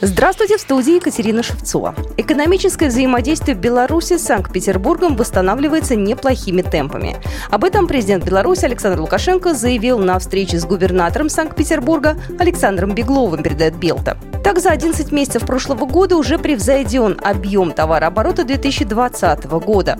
[0.00, 1.94] Здравствуйте, в студии Екатерина Шевцова.
[2.16, 7.16] Экономическое взаимодействие Беларуси с Санкт-Петербургом восстанавливается неплохими темпами.
[7.48, 13.76] Об этом президент Беларуси Александр Лукашенко заявил на встрече с губернатором Санкт-Петербурга Александром Бегловым, передает
[13.76, 14.18] Белта.
[14.42, 19.98] Так, за 11 месяцев прошлого года уже превзойден объем товарооборота 2020 года.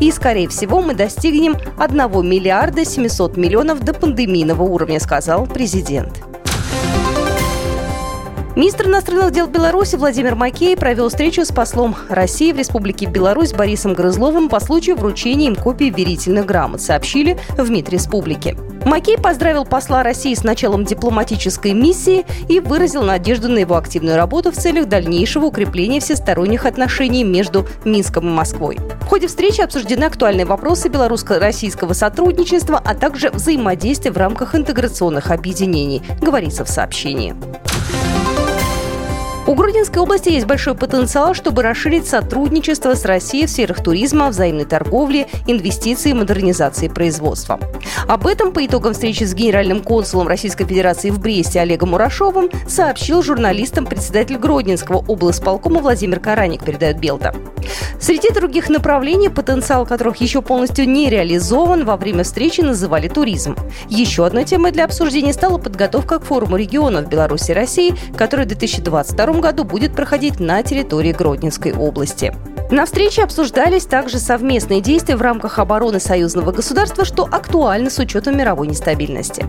[0.00, 6.20] И, скорее всего, мы достигнем 1 миллиарда 700 миллионов до пандемийного уровня, сказал президент.
[8.56, 13.92] Министр иностранных дел Беларуси Владимир Макей провел встречу с послом России в Республике Беларусь Борисом
[13.92, 18.56] Грызловым по случаю вручения им копий верительных грамот, сообщили в МИД Республики.
[18.86, 24.50] Макей поздравил посла России с началом дипломатической миссии и выразил надежду на его активную работу
[24.50, 28.78] в целях дальнейшего укрепления всесторонних отношений между Минском и Москвой.
[29.02, 36.00] В ходе встречи обсуждены актуальные вопросы белорусско-российского сотрудничества, а также взаимодействия в рамках интеграционных объединений,
[36.22, 37.34] говорится в сообщении.
[39.46, 44.64] У Гродненской области есть большой потенциал, чтобы расширить сотрудничество с Россией в сферах туризма, взаимной
[44.64, 47.60] торговли, инвестиций и модернизации производства.
[48.08, 53.22] Об этом по итогам встречи с генеральным консулом Российской Федерации в Бресте Олегом Мурашовым сообщил
[53.22, 57.32] журналистам председатель Гродненского облсполкома Владимир Караник, передает Белта.
[58.00, 63.56] Среди других направлений, потенциал которых еще полностью не реализован, во время встречи называли туризм.
[63.88, 68.48] Еще одной темой для обсуждения стала подготовка к форуму регионов Беларуси и России, который в
[68.48, 72.34] 2022 году будет проходить на территории Гродненской области.
[72.70, 78.36] На встрече обсуждались также совместные действия в рамках обороны союзного государства, что актуально с учетом
[78.36, 79.46] мировой нестабильности.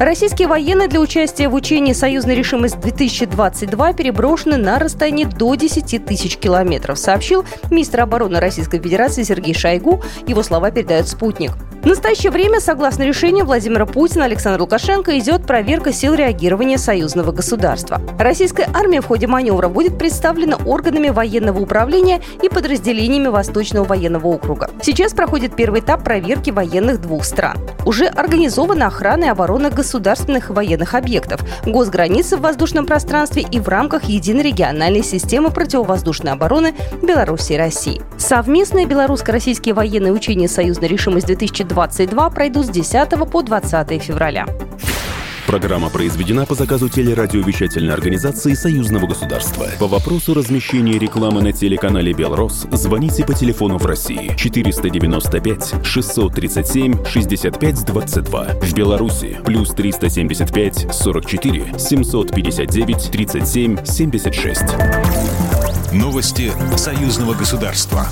[0.00, 6.98] Российские военные для участия в учении «Союзная решимость-2022» переброшены на расстояние до 10 тысяч километров,
[6.98, 10.02] сообщил министр обороны Российской Федерации Сергей Шойгу.
[10.26, 11.52] Его слова передает «Спутник».
[11.82, 18.02] В настоящее время, согласно решению Владимира Путина, Александра Лукашенко идет проверка сил реагирования союзного государства.
[18.18, 24.68] Российская армия в ходе маневра будет представлена органами военного управления и подразделениями Восточного военного округа.
[24.82, 27.56] Сейчас проходит первый этап проверки военных двух стран.
[27.86, 33.68] Уже организована охрана и оборона государственных и военных объектов, госграницы в воздушном пространстве и в
[33.68, 38.02] рамках единой региональной системы противовоздушной обороны Беларуси и России.
[38.18, 44.46] Совместные белорусско-российские военные учения «Союзная решимость-2020» 22 пройдут с 10 по 20 февраля.
[45.46, 49.66] Программа произведена по заказу телерадиовещательной организации Союзного государства.
[49.78, 57.84] По вопросу размещения рекламы на телеканале «Белрос» звоните по телефону в России 495 637 65
[57.84, 58.44] 22.
[58.62, 64.62] В Беларуси плюс 375 44 759 37 76.
[65.92, 68.06] Новости Союзного государства.